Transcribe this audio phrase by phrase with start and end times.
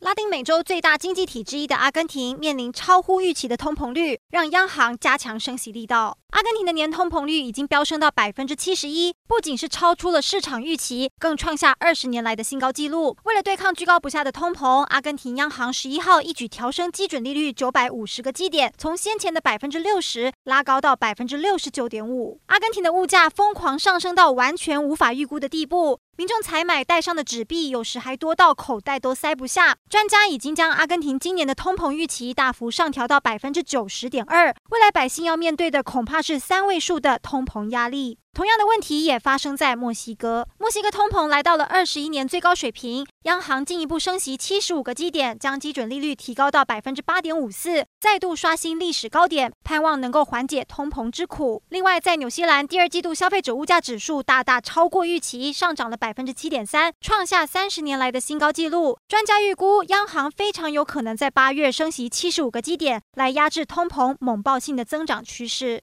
[0.00, 6.16] 拉丁美洲最大经济体之一的阿根廷面临超乎预期的通膨率，让央行加强升息力道。
[6.30, 13.16] 阿根廷的年通膨率已经飙升到百分之七十一，不仅是超出了市场预期，更创下二十年来的新高纪录。
[13.24, 22.40] 为了对抗居高不下的通膨，阿根廷央行十一号一举调升基准利率九百五十个基点，从先前的百分之六十拉高到百分之六十九点五。
[22.46, 29.76] 阿根廷的物价疯狂上升到完全无法预估的地步，民众采买带上的纸币有时还多到口袋都塞不下。
[29.88, 36.20] 专家已经将阿根廷今年的通膨预期大幅上调到百分之九十点二，未来百姓要面对的恐怕。
[36.20, 38.18] 是三位数的通膨压力。
[38.34, 51.62] 同样的问题也发生在墨西哥，墨西哥通膨来到了二十一年最高水平，央行进一步升息七十五个基点，将基准利率提高到百分之八点五四，再度刷新历史高点，盼望能够缓解通膨之苦。
[51.68, 58.96] 另外，在纽西兰，第二季度消费者物价指数大大超过预期，上涨了百分之七点三，创下三十年来的新高纪录。
[59.06, 65.76] 专家预估，央行非常有可能在八月升息七十五个基点，来压制通膨猛爆性的增长趋势。